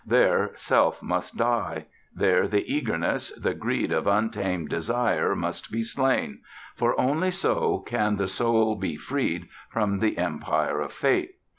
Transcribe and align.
There 0.03 0.49
Self 0.55 1.03
must 1.03 1.37
die; 1.37 1.85
there 2.11 2.47
the 2.47 2.67
eagerness, 2.73 3.29
the 3.37 3.53
greed 3.53 3.91
of 3.91 4.07
untamed 4.07 4.69
desire 4.69 5.35
must 5.35 5.69
be 5.71 5.83
slain, 5.83 6.41
for 6.73 6.99
only 6.99 7.29
so 7.29 7.83
can 7.85 8.15
the 8.17 8.25
soul 8.27 8.75
be 8.77 8.95
freed 8.95 9.47
from 9.69 9.99
the 9.99 10.17
empire 10.17 10.79
of 10.79 10.91
Fate. 10.91 11.33